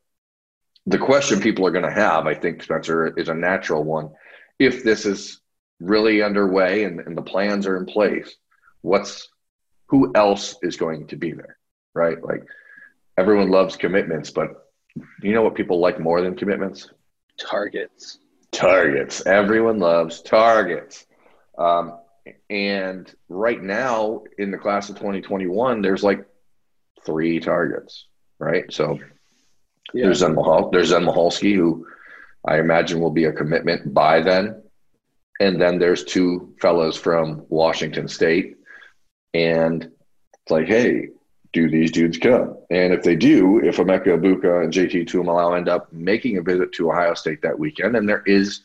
the 0.86 0.98
question 0.98 1.40
people 1.40 1.64
are 1.66 1.70
going 1.70 1.84
to 1.84 1.92
have, 1.92 2.26
I 2.26 2.34
think, 2.34 2.62
Spencer, 2.62 3.16
is 3.16 3.28
a 3.28 3.34
natural 3.34 3.84
one. 3.84 4.10
If 4.58 4.82
this 4.82 5.06
is 5.06 5.40
really 5.78 6.22
underway 6.22 6.84
and, 6.84 6.98
and 7.00 7.16
the 7.16 7.22
plans 7.22 7.66
are 7.68 7.76
in 7.76 7.86
place, 7.86 8.34
what's 8.80 9.28
who 9.92 10.10
else 10.14 10.56
is 10.62 10.76
going 10.76 11.06
to 11.08 11.16
be 11.16 11.32
there, 11.32 11.58
right? 11.94 12.16
Like 12.24 12.44
everyone 13.18 13.50
loves 13.50 13.76
commitments, 13.76 14.30
but 14.30 14.70
you 15.22 15.34
know 15.34 15.42
what 15.42 15.54
people 15.54 15.80
like 15.80 16.00
more 16.00 16.22
than 16.22 16.34
commitments? 16.34 16.88
Targets. 17.38 18.18
Targets. 18.52 19.26
Everyone 19.26 19.78
loves 19.78 20.22
targets. 20.22 21.04
Um, 21.58 21.98
and 22.48 23.14
right 23.28 23.62
now 23.62 24.22
in 24.38 24.50
the 24.50 24.56
class 24.56 24.88
of 24.88 24.96
2021, 24.96 25.82
there's 25.82 26.02
like 26.02 26.24
three 27.04 27.38
targets, 27.38 28.06
right? 28.38 28.72
So 28.72 28.98
yeah. 29.92 30.06
There's 30.06 30.20
Zen 30.20 30.34
Mahal, 30.34 30.70
there's 30.70 30.88
Zen 30.88 31.04
Michalski, 31.04 31.54
who 31.54 31.86
I 32.46 32.60
imagine 32.60 32.98
will 32.98 33.10
be 33.10 33.24
a 33.24 33.32
commitment 33.32 33.92
by 33.92 34.22
then. 34.22 34.62
And 35.38 35.60
then 35.60 35.78
there's 35.78 36.04
two 36.04 36.54
fellows 36.62 36.96
from 36.96 37.44
Washington 37.50 38.08
State. 38.08 38.56
And 39.34 39.84
it's 39.84 40.50
like, 40.50 40.66
hey, 40.66 41.08
do 41.52 41.68
these 41.70 41.90
dudes 41.90 42.18
come? 42.18 42.56
And 42.70 42.92
if 42.92 43.02
they 43.02 43.16
do, 43.16 43.58
if 43.58 43.76
Emeka 43.76 44.06
Egbuka 44.06 44.64
and 44.64 44.72
JT 44.72 45.06
Tuimoloau 45.06 45.56
end 45.56 45.68
up 45.68 45.92
making 45.92 46.38
a 46.38 46.42
visit 46.42 46.72
to 46.72 46.90
Ohio 46.90 47.14
State 47.14 47.42
that 47.42 47.58
weekend, 47.58 47.96
and 47.96 48.08
there 48.08 48.22
is 48.24 48.60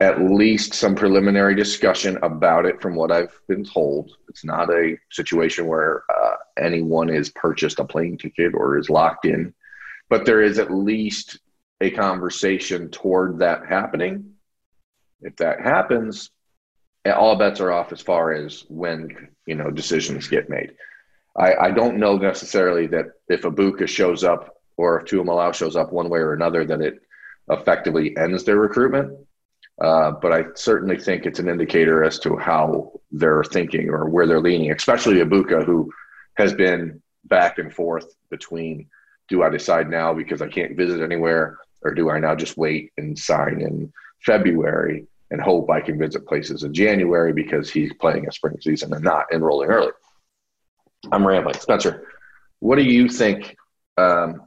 at 0.00 0.20
least 0.20 0.74
some 0.74 0.94
preliminary 0.94 1.54
discussion 1.54 2.18
about 2.22 2.66
it 2.66 2.80
from 2.82 2.94
what 2.94 3.12
I've 3.12 3.38
been 3.48 3.64
told. 3.64 4.16
It's 4.28 4.44
not 4.44 4.70
a 4.70 4.96
situation 5.10 5.66
where 5.66 6.02
uh, 6.14 6.36
anyone 6.58 7.10
is 7.10 7.30
purchased 7.30 7.78
a 7.78 7.84
plane 7.84 8.18
ticket 8.18 8.54
or 8.54 8.78
is 8.78 8.90
locked 8.90 9.24
in 9.24 9.54
but 10.08 10.24
there 10.24 10.42
is 10.42 10.58
at 10.58 10.70
least 10.70 11.38
a 11.80 11.90
conversation 11.90 12.90
toward 12.90 13.38
that 13.38 13.66
happening. 13.66 14.34
If 15.20 15.36
that 15.36 15.60
happens, 15.60 16.30
all 17.04 17.36
bets 17.36 17.60
are 17.60 17.72
off 17.72 17.92
as 17.92 18.00
far 18.00 18.32
as 18.32 18.64
when 18.68 19.28
you 19.46 19.54
know 19.54 19.70
decisions 19.70 20.28
get 20.28 20.48
made. 20.48 20.72
I, 21.36 21.54
I 21.54 21.70
don't 21.70 21.98
know 21.98 22.16
necessarily 22.16 22.86
that 22.88 23.06
if 23.28 23.42
Egbuka 23.42 23.88
shows 23.88 24.24
up 24.24 24.56
or 24.76 25.00
if 25.00 25.06
Tuimoloau 25.06 25.52
shows 25.52 25.76
up 25.76 25.92
one 25.92 26.08
way 26.08 26.20
or 26.20 26.32
another, 26.32 26.64
that 26.64 26.80
it 26.80 27.02
effectively 27.50 28.16
ends 28.16 28.44
their 28.44 28.56
recruitment. 28.56 29.18
Uh, 29.80 30.12
but 30.12 30.32
I 30.32 30.44
certainly 30.54 30.98
think 30.98 31.26
it's 31.26 31.40
an 31.40 31.48
indicator 31.48 32.04
as 32.04 32.20
to 32.20 32.36
how 32.36 32.92
they're 33.10 33.42
thinking 33.42 33.90
or 33.90 34.08
where 34.08 34.26
they're 34.26 34.40
leaning, 34.40 34.70
especially 34.70 35.16
Egbuka, 35.16 35.64
who 35.64 35.92
has 36.36 36.54
been 36.54 37.02
back 37.24 37.58
and 37.58 37.72
forth 37.72 38.14
between 38.30 38.88
do 39.28 39.42
I 39.42 39.48
decide 39.48 39.88
now 39.88 40.12
because 40.12 40.42
I 40.42 40.48
can't 40.48 40.76
visit 40.76 41.00
anywhere, 41.00 41.58
or 41.82 41.94
do 41.94 42.10
I 42.10 42.18
now 42.18 42.34
just 42.34 42.56
wait 42.56 42.92
and 42.98 43.18
sign 43.18 43.60
in 43.60 43.92
February 44.20 45.06
and 45.30 45.40
hope 45.40 45.70
I 45.70 45.80
can 45.80 45.98
visit 45.98 46.26
places 46.26 46.62
in 46.62 46.72
January 46.74 47.32
because 47.32 47.70
he's 47.70 47.92
playing 47.94 48.28
a 48.28 48.32
spring 48.32 48.56
season 48.60 48.92
and 48.92 49.02
not 49.02 49.26
enrolling 49.32 49.70
early? 49.70 49.92
I'm 51.12 51.26
rambling. 51.26 51.58
Spencer, 51.58 52.06
what 52.60 52.76
do 52.76 52.82
you 52.82 53.08
think 53.08 53.56
um, 53.96 54.42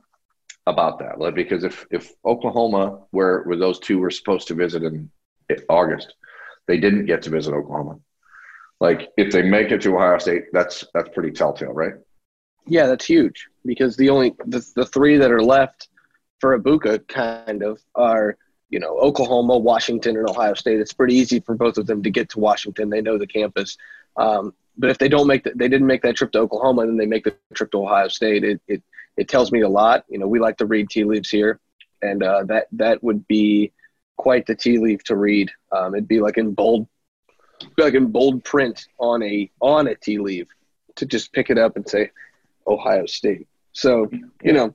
about 0.66 1.00
that? 1.00 1.20
Like, 1.20 1.36
because 1.36 1.64
if, 1.64 1.86
if 1.92 2.12
Oklahoma, 2.26 3.00
where, 3.12 3.44
where 3.44 3.58
those 3.58 3.80
two 3.80 4.00
were 4.00 4.12
supposed 4.12 4.48
to 4.48 4.54
visit 4.54 4.84
in 4.84 5.10
August, 5.70 6.14
they 6.68 6.78
didn't 6.78 7.06
get 7.06 7.22
to 7.24 7.30
visit 7.30 7.54
Oklahoma. 7.54 8.00
Like, 8.80 9.10
if 9.18 9.32
they 9.32 9.42
make 9.42 9.72
it 9.72 9.82
to 9.82 9.96
Ohio 9.96 10.20
State, 10.20 10.46
that's 10.54 10.86
that's 10.94 11.10
pretty 11.10 11.32
telltale, 11.32 11.74
right? 11.74 11.94
Yeah, 12.68 12.86
that's 12.86 13.06
huge 13.06 13.48
because 13.66 13.96
the 13.96 14.10
only 14.10 14.34
the, 14.46 14.64
the 14.76 14.86
three 14.86 15.18
that 15.18 15.32
are 15.32 15.42
left 15.42 15.90
for 16.40 16.58
Egbuka 16.58 17.08
kind 17.08 17.64
of 17.64 17.80
are 17.96 18.38
you 18.70 18.80
know 18.80 18.98
Oklahoma, 19.00 19.58
Washington, 19.58 20.18
and 20.18 20.30
Ohio 20.30 20.54
State. 20.54 20.80
It's 20.80 20.94
pretty 20.94 21.16
easy 21.16 21.40
for 21.40 21.56
both 21.56 21.78
of 21.78 21.88
them 21.88 22.04
to 22.04 22.10
get 22.10 22.30
to 22.30 22.40
Washington. 22.40 22.90
They 22.90 23.02
know 23.02 23.18
the 23.18 23.28
campus. 23.28 23.78
Um, 24.16 24.54
but 24.78 24.90
if 24.90 24.98
they 24.98 25.10
don't 25.10 25.28
make 25.28 25.44
that, 25.44 25.58
they 25.58 25.68
didn't 25.68 25.88
make 25.88 26.02
that 26.04 26.16
trip 26.16 26.32
to 26.34 26.40
Oklahoma, 26.40 26.84
and 26.84 26.92
then 26.92 26.98
they 26.98 27.06
make 27.06 27.24
the 27.24 27.36
trip 27.54 27.72
to 27.72 27.84
Ohio 27.84 28.08
State. 28.08 28.44
It 28.44 28.62
it 28.68 28.84
it 29.16 29.28
tells 29.28 29.52
me 29.52 29.62
a 29.62 29.70
lot. 29.70 30.06
You 30.10 30.20
know, 30.20 30.28
we 30.28 30.40
like 30.40 30.58
to 30.58 30.66
read 30.66 30.90
tea 30.90 31.04
leaves 31.04 31.30
here, 31.30 31.60
and 32.02 32.22
uh, 32.24 32.44
that 32.46 32.68
that 32.74 33.04
would 33.04 33.28
be 33.28 33.72
quite 34.18 34.46
the 34.46 34.56
tea 34.56 34.78
leaf 34.80 35.04
to 35.06 35.16
read. 35.16 35.52
Um, 35.72 35.96
it'd 35.96 36.08
be 36.08 36.20
like 36.20 36.38
in 36.38 36.54
bold, 36.54 36.88
like 37.78 37.94
in 37.94 38.08
bold 38.08 38.44
print 38.44 38.88
on 39.00 39.24
a 39.24 39.50
on 39.60 39.88
a 39.88 39.96
tea 39.96 40.20
leaf 40.20 40.48
to 40.96 41.06
just 41.06 41.32
pick 41.32 41.50
it 41.50 41.58
up 41.58 41.76
and 41.76 41.88
say, 41.88 42.12
Ohio 42.68 43.06
State. 43.06 43.48
So, 43.72 44.10
you 44.44 44.54
know, 44.54 44.74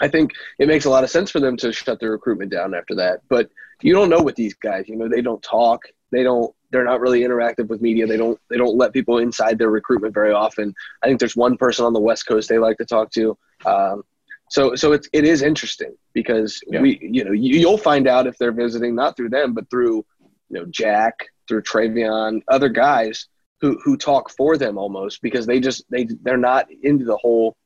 I 0.00 0.08
think 0.08 0.32
it 0.58 0.68
makes 0.68 0.84
a 0.84 0.90
lot 0.90 1.04
of 1.04 1.10
sense 1.10 1.30
for 1.30 1.40
them 1.40 1.56
to 1.58 1.72
shut 1.72 2.00
their 2.00 2.10
recruitment 2.10 2.50
down 2.50 2.74
after 2.74 2.94
that. 2.96 3.20
But 3.28 3.50
you 3.82 3.92
don't 3.92 4.10
know 4.10 4.22
with 4.22 4.36
these 4.36 4.54
guys. 4.54 4.88
You 4.88 4.96
know, 4.96 5.08
they 5.08 5.22
don't 5.22 5.42
talk. 5.42 5.82
They 6.10 6.22
don't. 6.22 6.54
They're 6.70 6.84
not 6.84 7.00
really 7.00 7.20
interactive 7.20 7.68
with 7.68 7.80
media. 7.80 8.06
They 8.06 8.16
don't. 8.16 8.38
They 8.50 8.56
don't 8.56 8.76
let 8.76 8.92
people 8.92 9.18
inside 9.18 9.58
their 9.58 9.70
recruitment 9.70 10.14
very 10.14 10.32
often. 10.32 10.74
I 11.02 11.06
think 11.06 11.18
there's 11.18 11.36
one 11.36 11.56
person 11.56 11.84
on 11.84 11.92
the 11.92 12.00
West 12.00 12.26
Coast 12.26 12.48
they 12.48 12.58
like 12.58 12.78
to 12.78 12.84
talk 12.84 13.10
to. 13.12 13.36
Um, 13.64 14.02
so, 14.48 14.74
so 14.76 14.92
it's 14.92 15.08
it 15.12 15.24
is 15.24 15.42
interesting 15.42 15.96
because 16.12 16.60
yeah. 16.68 16.80
we, 16.80 16.98
you 17.02 17.24
know, 17.24 17.32
you, 17.32 17.58
you'll 17.58 17.78
find 17.78 18.06
out 18.06 18.26
if 18.26 18.38
they're 18.38 18.52
visiting 18.52 18.94
not 18.94 19.16
through 19.16 19.30
them, 19.30 19.54
but 19.54 19.68
through, 19.70 20.04
you 20.48 20.60
know, 20.60 20.66
Jack, 20.66 21.26
through 21.48 21.62
TreVeyon, 21.62 22.42
other 22.48 22.68
guys 22.68 23.26
who 23.60 23.78
who 23.82 23.96
talk 23.96 24.30
for 24.30 24.56
them 24.56 24.78
almost 24.78 25.22
because 25.22 25.46
they 25.46 25.60
just 25.60 25.84
they 25.90 26.06
they're 26.22 26.36
not 26.36 26.66
into 26.82 27.04
the 27.04 27.16
whole 27.16 27.56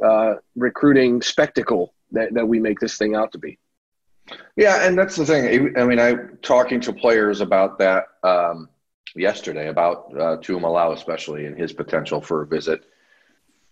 uh, 0.00 0.34
recruiting 0.54 1.22
spectacle 1.22 1.94
that, 2.12 2.34
that 2.34 2.46
we 2.46 2.60
make 2.60 2.80
this 2.80 2.96
thing 2.96 3.14
out 3.14 3.32
to 3.32 3.38
be. 3.38 3.58
Yeah, 4.56 4.86
and 4.86 4.98
that's 4.98 5.16
the 5.16 5.24
thing. 5.24 5.76
I 5.76 5.84
mean, 5.84 6.00
I 6.00 6.14
talking 6.42 6.80
to 6.80 6.92
players 6.92 7.40
about 7.40 7.78
that 7.78 8.06
um, 8.24 8.68
yesterday 9.14 9.68
about 9.68 10.12
uh, 10.18 10.38
especially 10.92 11.46
and 11.46 11.56
his 11.56 11.72
potential 11.72 12.20
for 12.20 12.42
a 12.42 12.46
visit, 12.46 12.84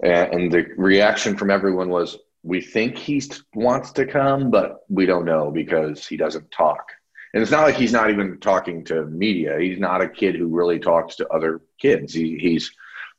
and, 0.01 0.33
and 0.33 0.53
the 0.53 0.67
reaction 0.77 1.37
from 1.37 1.51
everyone 1.51 1.89
was, 1.89 2.19
"We 2.45 2.61
think 2.61 2.97
he 2.97 3.21
wants 3.55 3.91
to 3.93 4.07
come, 4.07 4.53
but 4.53 4.85
we 4.89 5.07
don't 5.07 5.25
know 5.25 5.51
because 5.51 6.07
he 6.07 6.17
doesn't 6.17 6.53
talk." 6.53 6.93
and 7.35 7.43
it's 7.43 7.51
not 7.51 7.65
like 7.65 7.75
he's 7.75 7.93
not 7.93 8.11
even 8.11 8.39
talking 8.39 8.85
to 8.85 9.07
media. 9.07 9.59
He's 9.59 9.81
not 9.81 10.01
a 10.01 10.09
kid 10.09 10.37
who 10.37 10.47
really 10.47 10.79
talks 10.79 11.17
to 11.17 11.29
other 11.29 11.63
kids. 11.81 12.15
He, 12.15 12.39
he's 12.39 12.71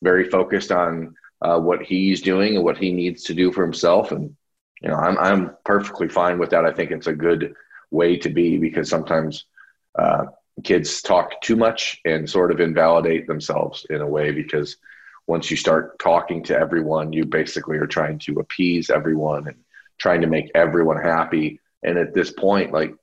very 0.02 0.30
focused 0.30 0.72
on 0.72 1.14
uh, 1.46 1.60
what 1.60 1.84
he's 1.84 2.22
doing 2.22 2.56
and 2.56 2.66
what 2.66 2.78
he 2.78 2.92
needs 2.92 3.24
to 3.24 3.34
do 3.36 3.52
for 3.52 3.64
himself. 3.64 4.12
And 4.12 4.36
you 4.82 4.90
know, 4.90 4.96
I'm 4.96 5.18
I'm 5.20 5.56
perfectly 5.64 6.10
fine 6.10 6.40
with 6.40 6.50
that. 6.50 6.66
I 6.66 6.74
think 6.74 6.92
it's 6.92 7.08
a 7.08 7.14
good 7.14 7.54
way 7.92 8.18
to 8.18 8.30
be 8.30 8.58
because 8.58 8.90
sometimes 8.90 9.46
uh, 9.98 10.26
kids 10.64 11.02
talk 11.02 11.40
too 11.42 11.56
much 11.56 12.02
and 12.04 12.30
sort 12.30 12.52
of 12.52 12.60
invalidate 12.60 13.28
themselves 13.28 13.86
in 13.90 14.02
a 14.02 14.08
way 14.08 14.32
because 14.32 14.78
once 15.28 15.52
you 15.52 15.58
start 15.58 16.00
talking 16.00 16.44
to 16.44 16.58
everyone, 16.58 17.14
you 17.14 17.26
basically 17.26 17.78
are 17.78 17.88
trying 17.88 18.18
to 18.20 18.40
appease 18.40 18.90
everyone 18.90 19.48
and 19.48 19.58
trying 20.00 20.22
to 20.22 20.28
make 20.28 20.50
everyone 20.56 21.02
happy. 21.02 21.60
And 21.84 21.98
at 21.98 22.14
this 22.14 22.32
point, 22.32 22.74
like 22.74 22.94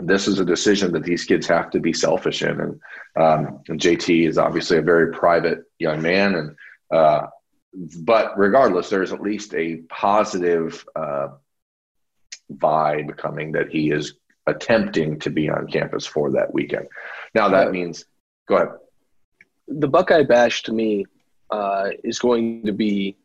this 0.00 0.26
is 0.26 0.40
a 0.40 0.44
decision 0.44 0.92
that 0.92 1.04
these 1.04 1.24
kids 1.24 1.46
have 1.46 1.70
to 1.70 1.80
be 1.80 1.92
selfish 1.92 2.42
in. 2.42 2.60
And, 2.60 2.80
um, 3.16 3.60
and 3.68 3.80
JT 3.80 4.26
is 4.26 4.38
obviously 4.38 4.78
a 4.78 4.82
very 4.82 5.12
private 5.12 5.64
young 5.78 6.00
man. 6.00 6.34
And, 6.34 6.56
uh, 6.90 7.26
but 7.72 8.38
regardless, 8.38 8.88
there's 8.88 9.12
at 9.12 9.20
least 9.20 9.54
a 9.54 9.76
positive 9.88 10.84
uh, 10.96 11.28
vibe 12.52 13.16
coming 13.16 13.52
that 13.52 13.68
he 13.68 13.90
is 13.90 14.14
attempting 14.46 15.18
to 15.20 15.30
be 15.30 15.48
on 15.48 15.66
campus 15.66 16.06
for 16.06 16.30
that 16.30 16.52
weekend. 16.52 16.88
Now, 17.34 17.48
that 17.50 17.70
means, 17.70 18.04
go 18.46 18.56
ahead. 18.56 18.68
The 19.68 19.88
Buckeye 19.88 20.22
Bash 20.22 20.62
to 20.64 20.72
me 20.72 21.04
uh, 21.50 21.90
is 22.02 22.18
going 22.18 22.64
to 22.64 22.72
be, 22.72 23.16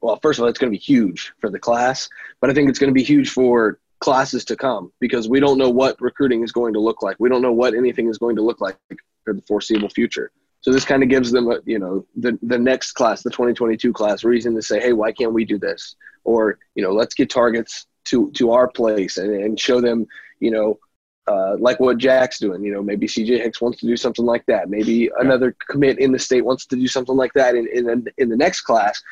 well, 0.00 0.18
first 0.22 0.38
of 0.38 0.44
all, 0.44 0.48
it's 0.48 0.58
going 0.58 0.72
to 0.72 0.78
be 0.78 0.82
huge 0.82 1.32
for 1.40 1.50
the 1.50 1.58
class, 1.58 2.08
but 2.40 2.48
I 2.48 2.54
think 2.54 2.70
it's 2.70 2.78
going 2.78 2.90
to 2.90 2.94
be 2.94 3.02
huge 3.02 3.30
for 3.30 3.78
classes 4.00 4.44
to 4.46 4.56
come 4.56 4.90
because 4.98 5.28
we 5.28 5.38
don't 5.38 5.58
know 5.58 5.70
what 5.70 6.00
recruiting 6.00 6.42
is 6.42 6.50
going 6.50 6.72
to 6.72 6.80
look 6.80 7.02
like. 7.02 7.16
We 7.20 7.28
don't 7.28 7.42
know 7.42 7.52
what 7.52 7.74
anything 7.74 8.08
is 8.08 8.18
going 8.18 8.36
to 8.36 8.42
look 8.42 8.60
like 8.60 8.76
for 9.24 9.34
the 9.34 9.42
foreseeable 9.42 9.90
future. 9.90 10.32
So 10.62 10.72
this 10.72 10.84
kind 10.84 11.02
of 11.02 11.08
gives 11.08 11.30
them, 11.32 11.50
a, 11.50 11.58
you 11.64 11.78
know, 11.78 12.06
the 12.16 12.38
the 12.42 12.58
next 12.58 12.92
class, 12.92 13.22
the 13.22 13.30
2022 13.30 13.92
class, 13.92 14.24
reason 14.24 14.54
to 14.54 14.62
say, 14.62 14.80
hey, 14.80 14.92
why 14.92 15.12
can't 15.12 15.32
we 15.32 15.44
do 15.44 15.58
this? 15.58 15.96
Or 16.24 16.58
you 16.74 16.82
know, 16.82 16.92
let's 16.92 17.14
get 17.14 17.30
targets 17.30 17.86
to 18.06 18.30
to 18.32 18.52
our 18.52 18.68
place 18.68 19.16
and, 19.16 19.34
and 19.34 19.58
show 19.58 19.80
them, 19.80 20.06
you 20.40 20.50
know, 20.50 20.78
uh, 21.26 21.56
like 21.58 21.80
what 21.80 21.98
Jack's 21.98 22.38
doing. 22.38 22.64
You 22.64 22.72
know, 22.72 22.82
maybe 22.82 23.06
CJ 23.06 23.42
Hicks 23.42 23.60
wants 23.60 23.80
to 23.80 23.86
do 23.86 23.96
something 23.96 24.24
like 24.24 24.44
that. 24.46 24.68
Maybe 24.68 25.10
another 25.18 25.54
commit 25.68 25.98
in 25.98 26.12
the 26.12 26.18
state 26.18 26.44
wants 26.44 26.66
to 26.66 26.76
do 26.76 26.86
something 26.86 27.16
like 27.16 27.32
that 27.34 27.54
in, 27.54 27.68
in, 27.68 28.06
in 28.18 28.28
the 28.28 28.36
next 28.36 28.62
class, 28.62 29.02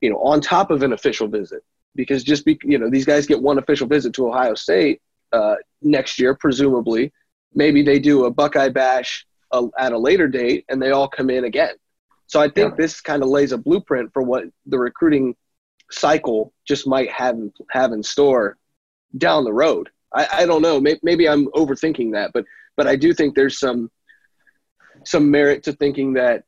you 0.00 0.10
know, 0.10 0.18
on 0.18 0.40
top 0.40 0.70
of 0.70 0.82
an 0.82 0.92
official 0.92 1.28
visit. 1.28 1.62
Because 1.96 2.24
just 2.24 2.44
be, 2.44 2.58
you 2.64 2.78
know, 2.78 2.90
these 2.90 3.04
guys 3.04 3.26
get 3.26 3.40
one 3.40 3.58
official 3.58 3.86
visit 3.86 4.12
to 4.14 4.28
Ohio 4.28 4.54
State 4.54 5.00
uh, 5.32 5.56
next 5.80 6.18
year, 6.18 6.34
presumably. 6.34 7.12
Maybe 7.54 7.82
they 7.82 8.00
do 8.00 8.24
a 8.24 8.30
Buckeye 8.30 8.68
Bash 8.68 9.26
uh, 9.54 9.68
at 9.78 9.92
a 9.92 9.98
later 9.98 10.28
date 10.28 10.64
and 10.68 10.80
they 10.80 10.90
all 10.90 11.08
come 11.08 11.30
in 11.30 11.44
again. 11.44 11.74
So 12.26 12.40
I 12.40 12.48
think 12.48 12.72
yeah. 12.72 12.76
this 12.78 13.00
kind 13.00 13.22
of 13.22 13.28
lays 13.28 13.52
a 13.52 13.58
blueprint 13.58 14.12
for 14.12 14.22
what 14.22 14.44
the 14.66 14.78
recruiting 14.78 15.36
cycle 15.90 16.52
just 16.66 16.86
might 16.86 17.10
have 17.10 17.38
have 17.70 17.92
in 17.92 18.02
store 18.02 18.56
down 19.16 19.44
the 19.44 19.52
road. 19.52 19.90
I, 20.12 20.28
I 20.32 20.46
don't 20.46 20.62
know. 20.62 20.80
Maybe, 20.80 21.00
maybe 21.02 21.28
I'm 21.28 21.46
overthinking 21.48 22.12
that, 22.12 22.32
but 22.32 22.44
but 22.76 22.86
I 22.86 22.96
do 22.96 23.12
think 23.12 23.34
there's 23.34 23.58
some 23.58 23.90
some 25.04 25.30
merit 25.30 25.64
to 25.64 25.72
thinking 25.72 26.14
that 26.14 26.44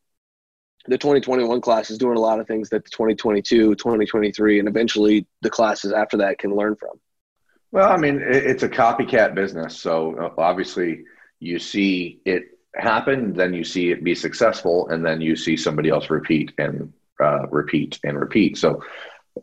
the 0.86 0.98
2021 0.98 1.60
class 1.60 1.90
is 1.90 1.98
doing 1.98 2.16
a 2.16 2.20
lot 2.20 2.40
of 2.40 2.46
things 2.46 2.70
that 2.70 2.84
the 2.84 2.90
2022, 2.90 3.74
2023, 3.74 4.60
and 4.60 4.68
eventually 4.68 5.26
the 5.42 5.50
classes 5.50 5.92
after 5.92 6.16
that 6.18 6.38
can 6.38 6.54
learn 6.54 6.76
from. 6.76 7.00
Well, 7.72 7.90
I 7.90 7.96
mean, 7.96 8.22
it's 8.24 8.62
a 8.62 8.68
copycat 8.68 9.34
business. 9.34 9.78
So 9.78 10.16
uh, 10.16 10.40
obviously, 10.40 11.02
you 11.40 11.58
see 11.58 12.20
it 12.24 12.55
happen, 12.76 13.32
then 13.32 13.54
you 13.54 13.64
see 13.64 13.90
it 13.90 14.04
be 14.04 14.14
successful, 14.14 14.88
and 14.88 15.04
then 15.04 15.20
you 15.20 15.36
see 15.36 15.56
somebody 15.56 15.88
else 15.88 16.10
repeat 16.10 16.52
and 16.58 16.92
uh, 17.20 17.46
repeat 17.48 17.98
and 18.04 18.18
repeat. 18.18 18.58
So 18.58 18.82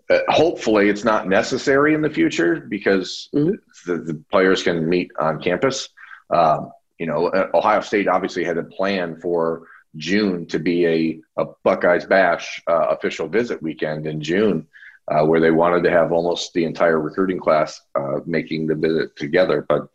uh, 0.10 0.20
hopefully 0.28 0.90
it's 0.90 1.04
not 1.04 1.28
necessary 1.28 1.94
in 1.94 2.02
the 2.02 2.10
future 2.10 2.60
because 2.60 3.30
mm-hmm. 3.34 3.56
the, 3.86 3.98
the, 3.98 4.24
players 4.32 4.64
can 4.64 4.88
meet 4.88 5.12
on 5.20 5.42
campus. 5.42 5.90
Um, 6.30 6.72
you 6.98 7.06
know, 7.06 7.28
uh, 7.28 7.50
Ohio 7.54 7.82
State 7.82 8.08
obviously 8.08 8.44
had 8.44 8.58
a 8.58 8.64
plan 8.64 9.20
for 9.20 9.68
June 9.96 10.48
to 10.48 10.60
be 10.60 10.86
a, 10.86 11.20
a 11.42 11.46
Buckeyes 11.64 12.06
Bash 12.06 12.62
uh, 12.68 12.88
official 12.90 13.28
visit 13.28 13.62
weekend 13.62 14.08
in 14.08 14.22
June, 14.22 14.68
uh, 15.08 15.26
where 15.26 15.40
they 15.40 15.52
wanted 15.52 15.84
to 15.84 15.92
have 15.92 16.12
almost 16.12 16.54
the 16.54 16.66
entire 16.66 17.00
recruiting 17.00 17.40
class 17.40 17.82
uh, 17.96 18.20
making 18.26 18.68
the 18.68 18.76
visit 18.76 19.16
together. 19.16 19.66
But 19.68 19.90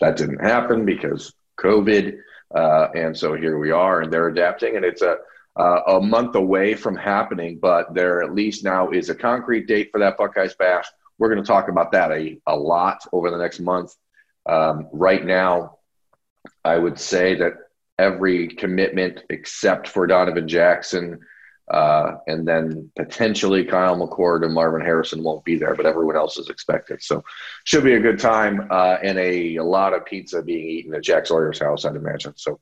that 0.00 0.16
didn't 0.16 0.42
happen 0.42 0.86
because 0.86 1.34
COVID. 1.58 2.18
Uh, 2.54 2.88
and 2.94 3.16
so 3.16 3.34
here 3.34 3.58
we 3.58 3.70
are, 3.70 4.02
and 4.02 4.12
they're 4.12 4.28
adapting, 4.28 4.76
and 4.76 4.84
it's 4.84 5.02
a 5.02 5.16
uh, 5.56 5.80
a 5.86 6.00
month 6.00 6.34
away 6.34 6.74
from 6.74 6.96
happening, 6.96 7.58
but 7.60 7.94
there 7.94 8.22
at 8.22 8.34
least 8.34 8.64
now 8.64 8.90
is 8.90 9.08
a 9.08 9.14
concrete 9.14 9.66
date 9.66 9.88
for 9.92 10.00
that 10.00 10.16
Buckeyes 10.16 10.54
Bash. 10.54 10.86
We're 11.18 11.32
going 11.32 11.42
to 11.42 11.46
talk 11.46 11.68
about 11.68 11.92
that 11.92 12.10
a, 12.10 12.40
a 12.46 12.56
lot 12.56 13.06
over 13.12 13.30
the 13.30 13.38
next 13.38 13.60
month. 13.60 13.94
Um, 14.46 14.88
right 14.92 15.24
now, 15.24 15.78
I 16.64 16.76
would 16.76 16.98
say 16.98 17.36
that 17.36 17.52
every 17.98 18.48
commitment 18.48 19.22
except 19.30 19.86
for 19.86 20.06
Donovan 20.06 20.48
Jackson 20.48 21.20
uh, 21.70 22.16
and 22.26 22.46
then 22.46 22.90
potentially 22.96 23.64
Kyle 23.64 23.96
McCord 23.96 24.44
and 24.44 24.52
Marvin 24.52 24.82
Harrison 24.82 25.22
won't 25.22 25.44
be 25.44 25.56
there, 25.56 25.74
but 25.74 25.86
everyone 25.86 26.16
else 26.16 26.36
is 26.36 26.50
expected. 26.50 27.02
So 27.02 27.24
should 27.64 27.84
be 27.84 27.94
a 27.94 28.00
good 28.00 28.18
time 28.18 28.68
uh, 28.70 28.98
and 29.02 29.18
a, 29.18 29.56
a 29.56 29.64
lot 29.64 29.94
of 29.94 30.04
pizza 30.04 30.42
being 30.42 30.68
eaten 30.68 30.94
at 30.94 31.02
Jack 31.02 31.26
Sawyer's 31.26 31.58
house, 31.58 31.84
I'd 31.84 31.96
imagine. 31.96 32.34
So 32.36 32.60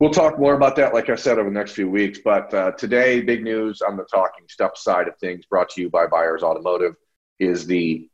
We'll 0.00 0.10
talk 0.10 0.40
more 0.40 0.54
about 0.54 0.74
that, 0.76 0.92
like 0.92 1.08
I 1.08 1.14
said, 1.14 1.38
over 1.38 1.48
the 1.48 1.54
next 1.54 1.72
few 1.72 1.88
weeks. 1.88 2.18
But 2.22 2.52
uh, 2.52 2.72
today, 2.72 3.20
big 3.20 3.44
news 3.44 3.80
on 3.80 3.96
the 3.96 4.04
talking 4.04 4.44
stuff 4.48 4.76
side 4.76 5.06
of 5.06 5.16
things, 5.18 5.46
brought 5.46 5.70
to 5.70 5.80
you 5.80 5.88
by 5.88 6.06
Byers 6.06 6.42
Automotive, 6.42 6.94
is 7.38 7.66
the 7.66 8.08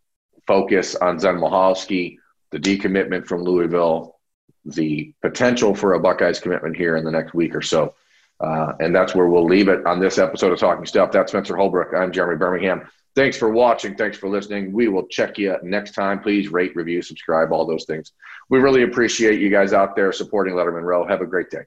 focus 0.46 0.94
on 0.94 1.18
Zen 1.18 1.36
Michalski, 1.36 2.18
the 2.50 2.58
decommitment 2.58 3.26
from 3.26 3.42
Louisville, 3.42 4.20
the 4.66 5.14
potential 5.22 5.74
for 5.74 5.94
a 5.94 6.00
Buckeyes 6.00 6.38
commitment 6.38 6.76
here 6.76 6.96
in 6.96 7.04
the 7.04 7.10
next 7.10 7.32
week 7.32 7.54
or 7.54 7.62
so. 7.62 7.94
Uh, 8.40 8.72
and 8.80 8.94
that's 8.94 9.14
where 9.14 9.26
we'll 9.26 9.44
leave 9.44 9.68
it 9.68 9.84
on 9.86 10.00
this 10.00 10.18
episode 10.18 10.52
of 10.52 10.58
Talking 10.58 10.86
Stuff. 10.86 11.12
That's 11.12 11.32
Spencer 11.32 11.56
Holbrook. 11.56 11.94
I'm 11.94 12.10
Jeremy 12.10 12.38
Birmingham. 12.38 12.88
Thanks 13.14 13.36
for 13.36 13.50
watching. 13.50 13.96
Thanks 13.96 14.16
for 14.16 14.28
listening. 14.28 14.72
We 14.72 14.88
will 14.88 15.06
check 15.08 15.36
you 15.36 15.56
next 15.62 15.92
time. 15.92 16.20
Please 16.20 16.50
rate, 16.50 16.74
review, 16.76 17.02
subscribe, 17.02 17.52
all 17.52 17.66
those 17.66 17.84
things. 17.84 18.12
We 18.48 18.60
really 18.60 18.82
appreciate 18.84 19.40
you 19.40 19.50
guys 19.50 19.72
out 19.72 19.96
there 19.96 20.12
supporting 20.12 20.54
Lettermen 20.54 20.82
Row. 20.82 21.06
Have 21.06 21.20
a 21.20 21.26
great 21.26 21.50
day. 21.50 21.64